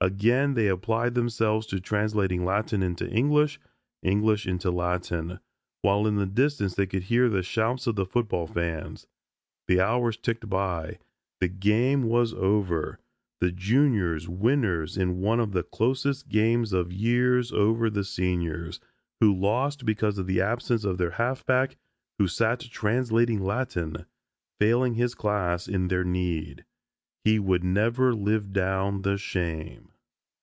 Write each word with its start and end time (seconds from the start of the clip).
Again 0.00 0.54
they 0.54 0.68
applied 0.68 1.16
themselves 1.16 1.66
to 1.66 1.80
translating 1.80 2.44
Latin 2.44 2.84
into 2.84 3.10
English, 3.10 3.58
English 4.00 4.46
into 4.46 4.70
Latin, 4.70 5.40
while 5.82 6.06
in 6.06 6.14
the 6.14 6.24
distance 6.24 6.76
they 6.76 6.86
could 6.86 7.02
hear 7.02 7.28
the 7.28 7.42
shouts 7.42 7.88
of 7.88 7.96
the 7.96 8.06
football 8.06 8.46
fans. 8.46 9.08
The 9.66 9.80
hours 9.80 10.16
ticked 10.16 10.48
by. 10.48 11.00
The 11.40 11.48
game 11.48 12.04
was 12.04 12.32
over, 12.32 13.00
the 13.40 13.50
Juniors 13.50 14.28
winners 14.28 14.96
in 14.96 15.20
one 15.20 15.40
of 15.40 15.50
the 15.50 15.64
closest 15.64 16.28
games 16.28 16.72
of 16.72 16.92
years 16.92 17.50
over 17.50 17.90
the 17.90 18.04
Seniors, 18.04 18.78
who 19.18 19.34
lost 19.34 19.84
because 19.84 20.16
of 20.16 20.28
the 20.28 20.40
absence 20.40 20.84
of 20.84 20.98
their 20.98 21.10
halfback 21.10 21.76
who 22.20 22.28
sat 22.28 22.60
translating 22.60 23.40
Latin, 23.42 24.06
failing 24.60 24.94
his 24.94 25.16
class 25.16 25.66
in 25.66 25.88
their 25.88 26.04
need. 26.04 26.64
He 27.24 27.40
would 27.40 27.62
never 27.64 28.14
live 28.14 28.54
down 28.54 29.02
the 29.02 29.18
shame. 29.18 29.90